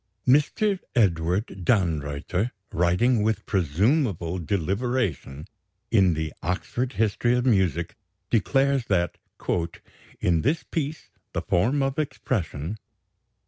Mr. 0.27 0.79
Edward 0.95 1.45
Dannreuther, 1.63 2.49
writing, 2.73 3.21
with 3.21 3.45
presumable 3.45 4.39
deliberation, 4.39 5.45
in 5.91 6.15
the 6.15 6.33
"Oxford 6.41 6.93
History 6.93 7.35
of 7.37 7.45
Music," 7.45 7.95
declares 8.31 8.85
that 8.85 9.19
"in 10.19 10.41
this 10.41 10.63
piece 10.63 11.11
the 11.33 11.43
form 11.43 11.83
of 11.83 11.99
expression 11.99 12.79